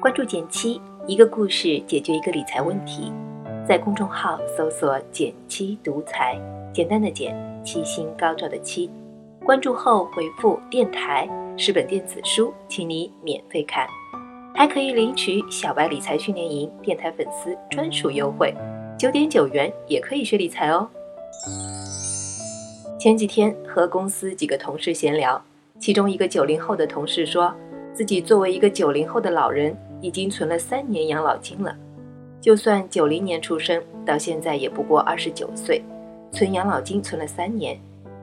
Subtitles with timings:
[0.00, 3.12] 关注减七，一个故事解决一个理财问题。
[3.66, 6.40] 在公众号搜索“简七独裁，
[6.72, 7.34] 简单的简，
[7.64, 8.88] 七星高照的七。
[9.44, 11.28] 关注后回复“电台”
[11.58, 13.84] 是本电子书，请你免费看，
[14.54, 18.54] 还可以领取小白理财训练营电台粉丝专属优惠，
[18.96, 20.88] 九点九元也可以学理财哦。
[22.98, 25.40] 前几天和公司几个同事闲聊，
[25.78, 27.54] 其中一个九零后的同事说，
[27.92, 31.76] 自己作为一个九零后的老人，已经存了三年养老金了。
[32.40, 35.84] 就算九零年出生，到现在也不过二十九岁，
[36.32, 37.78] 存养老金存了三年，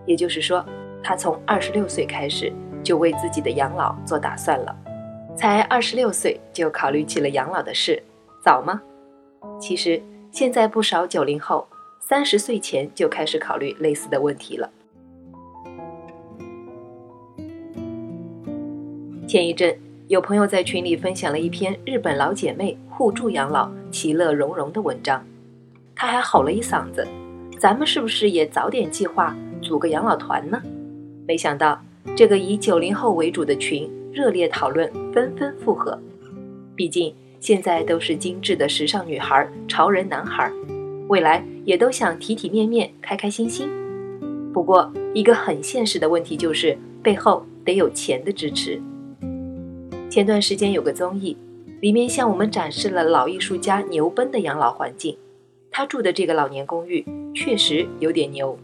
[0.08, 0.66] 也就是说，
[1.04, 2.52] 他从二十六岁开始
[2.84, 4.76] 就为自己的养老做打算了。
[5.36, 8.02] 才二十六岁就考虑起了养老的事，
[8.44, 8.82] 早吗？
[9.60, 10.02] 其实
[10.32, 11.68] 现在不少九零后
[12.06, 14.70] 三十岁前就开始考虑类似的问题了。
[19.28, 19.78] 前一阵。
[20.10, 25.26] 有朋友在群里分享了一篇日本老姐妹互助养老、其乐融融的文章，
[25.96, 27.08] 他还吼了一嗓子
[27.58, 30.62] ：“咱们是不是也早点计划组个养老团呢？”
[31.26, 31.82] 没想到
[32.18, 35.98] 这个以九零后为主的群热烈讨论，纷纷附和。
[36.76, 40.52] 毕竟现在都是精致的时尚女孩、潮人男孩，
[41.08, 43.70] 未来也都想体体面面、开开心心。
[44.54, 48.82] 不过一个很现实的问题就是背后得有钱的支持。
[50.10, 51.36] 前段时间有个综艺，
[51.82, 55.18] 里面向我们展示了老艺术家牛奔的养老环境。
[55.72, 58.56] 他住的这个老年公寓确实有点牛，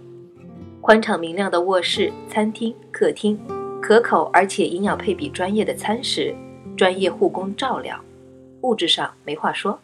[0.80, 3.40] 宽敞明亮的卧室、餐厅、客厅，
[3.82, 6.34] 可口而且营养配比专业的餐食，
[6.78, 8.00] 专业护工照料，
[8.62, 9.80] 物质上没话说。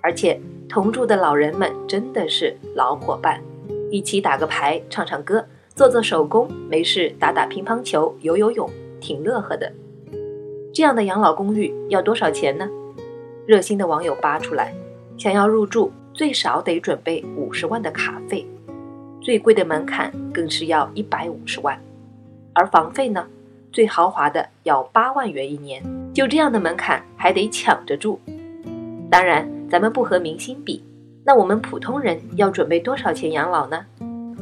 [0.00, 0.40] 而且
[0.72, 3.38] 同住的老人们真的是老伙伴，
[3.90, 9.70] 一起打个牌、唱唱歌、做做手工，没事打打乒乓球、游游泳，挺乐呵的。
[10.72, 12.66] 这样的养老公寓要多少钱呢？
[13.44, 14.74] 热心的网友扒出来，
[15.18, 18.46] 想要入住最少得准备五十万的卡费，
[19.20, 21.78] 最贵的门槛更是要一百五十万，
[22.54, 23.26] 而房费呢，
[23.70, 25.82] 最豪华的要八万元一年。
[26.14, 28.18] 就这样的门槛还得抢着住。
[29.10, 30.84] 当然，咱们不和明星比，
[31.24, 33.86] 那我们普通人要准备多少钱养老呢？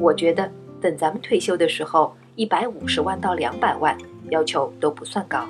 [0.00, 3.96] 我觉得等咱们退休的时候，一百五十万到两百万，
[4.30, 5.46] 要求都不算高。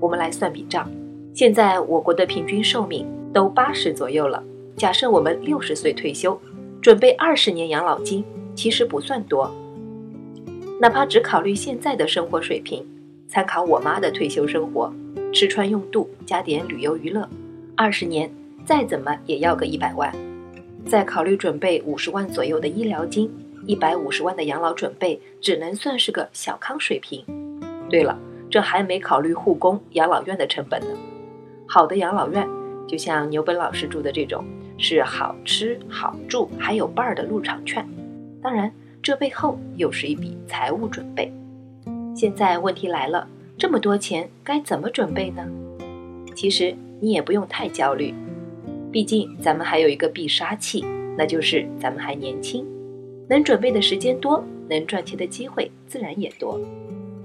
[0.00, 0.90] 我们来算笔账，
[1.34, 4.42] 现在我国的平均寿命都八十左右了。
[4.74, 6.40] 假设我们六十岁退休，
[6.80, 9.54] 准备二十年养老金，其实不算多。
[10.80, 12.82] 哪怕只考虑现在的生活水平，
[13.28, 14.90] 参考我妈的退休生活，
[15.30, 17.28] 吃穿用度加点旅游娱乐，
[17.76, 18.30] 二十年
[18.64, 20.12] 再怎么也要个一百万。
[20.86, 23.30] 再考虑准备五十万左右的医疗金，
[23.66, 27.24] 一百五十万的养老准备，只能算是个小康水平。
[27.88, 28.18] 对了。
[28.50, 30.86] 这还没考虑护工、养老院的成本呢。
[31.66, 32.48] 好的养老院，
[32.86, 34.44] 就像牛本老师住的这种，
[34.78, 37.84] 是好吃好住还有伴儿的入场券。
[38.40, 38.70] 当然，
[39.02, 41.32] 这背后又是一笔财务准备。
[42.14, 43.26] 现在问题来了，
[43.58, 45.44] 这么多钱该怎么准备呢？
[46.36, 48.14] 其实你也不用太焦虑，
[48.94, 50.84] 毕竟咱们还有一个必杀器，
[51.18, 52.64] 那就是咱们还年轻，
[53.28, 54.40] 能准备的时间多，
[54.70, 56.60] 能赚钱的机会自然也多。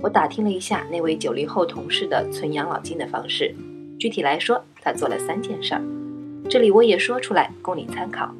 [0.02, 3.54] 我打听了一下那位九零后同事的存养老金的方式，
[4.00, 5.82] 具体来说，他做了三件事儿，
[6.50, 8.34] 这里我也说出来供你参考。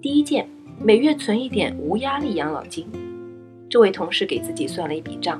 [0.00, 0.48] 第一件，
[0.82, 2.86] 每月存一点无压力养老金。
[3.68, 5.38] 这位同事给自己算了一笔账，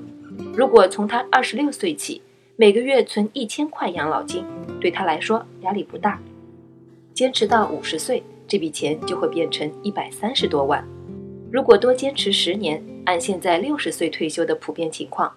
[0.54, 2.20] 如果从他二十六岁起，
[2.56, 4.44] 每个月存一千块养老金，
[4.78, 6.20] 对他来说压力不大。
[7.18, 10.86] 坚持到五十岁，这笔钱就会变成一百三十多万。
[11.50, 15.32] 如果多坚持十年，按现在六十岁退休的普遍情况，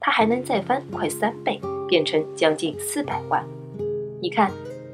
[0.00, 3.46] 他还能再翻快三倍，变成将近四百万。
[4.22, 4.50] 你看，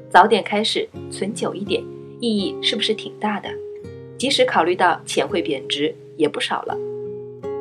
[0.09, 1.81] 早点开始存久一点，
[2.19, 3.47] 意义是不是挺大的？
[4.17, 6.77] 即使考虑到钱会贬值，也不少了。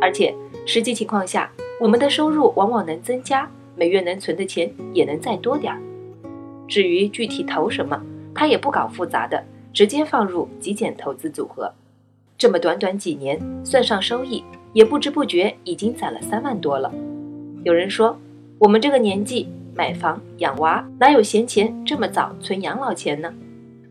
[0.01, 0.35] 而且
[0.67, 1.49] 实际情况下，
[1.81, 5.81] 我们的收入往往能增加，每月能存的钱也能再多点儿。
[6.67, 8.03] 至于具体投什么，
[8.35, 9.43] 他也不搞复杂的，
[9.73, 11.73] 直接放入极简投资组合。
[12.37, 16.93] 这么短短几年，算上收益，也不知不觉已经攒了三万多了。
[17.63, 18.19] 有人说，
[18.59, 23.33] 我们这个年纪买房养娃，哪有闲钱这么早存养老钱呢？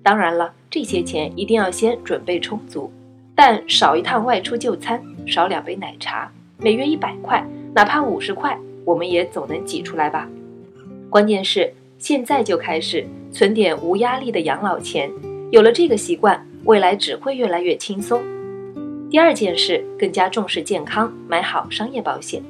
[0.04, 2.92] 当然了，这些钱一定要先准备充足。
[3.34, 7.44] 但少一趟外出就餐，少两杯奶茶，每月一百块，
[7.74, 10.30] 哪怕五十块，我们也总能挤出来吧。
[11.10, 11.74] 关键是
[12.04, 15.10] 现在就开始存点无压力的养老钱，
[15.52, 18.22] 有了这个习惯，未来只会越来越轻松。
[19.10, 22.44] 第二件事，更加重视健康，买好商业保险。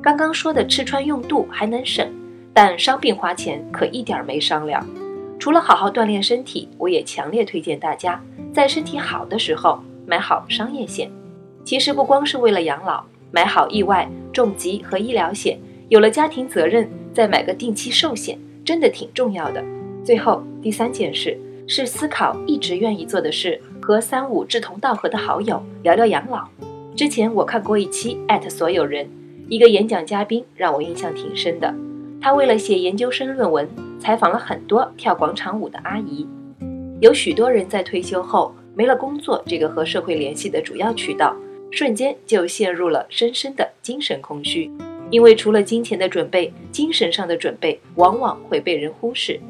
[0.00, 2.10] 刚刚说的吃穿用度还能省，
[2.54, 4.82] 但伤病花钱可一点没商量。
[5.38, 8.18] 除了好好锻炼身体，我也强烈推荐大家
[8.50, 11.10] 在身体好的时候买好商业险。
[11.66, 15.58] 其实不光是为了养老，买好意外、重疾和医疗险，
[15.90, 19.64] 有了家庭责任，再买个定期寿险，真的挺重要的。
[20.04, 26.48] 最后第三件事是思考一直愿意做的事，和三五志同道合的好友聊聊养老。
[26.96, 29.08] 之前我看过一期艾特所有人，
[29.48, 31.74] 一个演讲嘉宾让我印象挺深的。
[32.20, 33.68] 他为了写研究生论文，
[33.98, 36.26] 采访了很多跳广场舞的阿姨。
[37.00, 41.34] 有许多人在退休后没了工作这个和社会联系的主要渠道，
[41.70, 44.70] 瞬间就陷入了深深的精神空虚。
[45.10, 49.40] 因为除了金钱的准备，精神上的准备往往会被人忽视。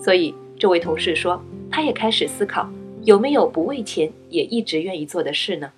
[0.00, 2.68] 所以这位同事说，他也开始思考，
[3.02, 5.70] 有没有不为钱也一直愿意做的事呢？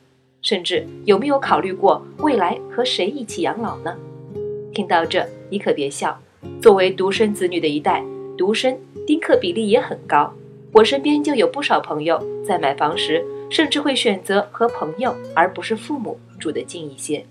[0.43, 3.97] 甚至有没有考虑过未来和谁一起养老呢？
[4.73, 6.17] 听到这，你可别笑。
[6.63, 8.05] 作为独生子女的一代，
[8.39, 10.33] 独生丁克比例也很高。
[10.73, 17.25] 我身边就有不少朋友在买房时，甚至会选择和朋友而不是父母住得近一些。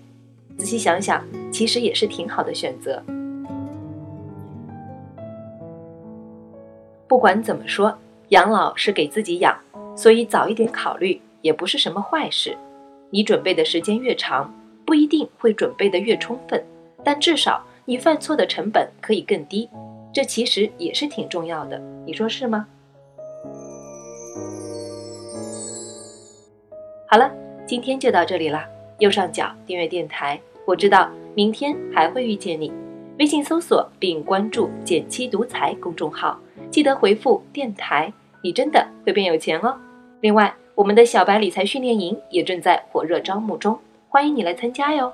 [0.56, 3.02] 仔细想想，其实也是挺好的选择。
[7.08, 7.96] 不管怎么说，
[8.28, 9.56] 养老是给自己养，
[9.96, 12.56] 所以早一点考虑也不是什么坏事。
[13.10, 14.52] 你准备的时间越长，
[14.84, 16.62] 不一定会准备的越充分，
[17.04, 19.68] 但至少你犯错的成本可以更低，
[20.12, 21.80] 这其实也是挺重要的。
[22.04, 22.66] 你说是吗？
[27.08, 27.30] 好了，
[27.66, 28.68] 今天就到这里啦。
[28.98, 32.72] 右上角订阅电台，我知道明天还会遇见你。
[33.18, 36.38] 微信搜索并关注“减七独裁”公众号，
[36.70, 38.12] 记得回复“电台”，
[38.42, 39.76] 你真的会变有钱哦。
[40.20, 40.54] 另外。
[40.76, 43.78] 我们的小白理财训练营也正在火热招募中，
[44.10, 45.10] 欢迎你来参加哟。